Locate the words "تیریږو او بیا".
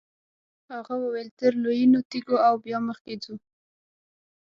2.09-2.77